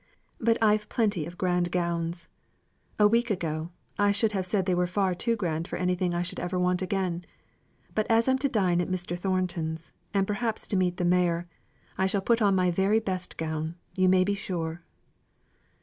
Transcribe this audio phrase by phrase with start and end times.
[0.39, 2.27] But I've plenty of grand gowns,
[2.97, 3.69] a week ago,
[3.99, 6.81] I should have said they were far too grand for anything I should ever want
[6.81, 7.21] here.
[7.93, 9.15] But as I'm to dine at Mr.
[9.15, 11.47] Thornton's, and perhaps to meet the mayor,
[11.99, 14.81] I shall put on my very best gown, you may be sure."